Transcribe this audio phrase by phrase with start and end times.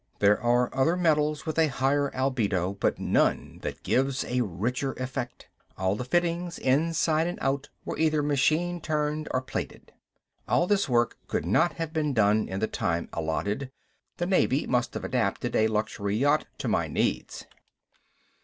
[0.17, 5.47] There are other metals with a higher albedo, but none that give a richer effect.
[5.77, 9.91] All the fittings, inside and out, were either machine turned or plated.
[10.47, 13.69] All this work could not have been done in the time allotted,
[14.17, 17.45] the Navy must have adapted a luxury yacht to my needs.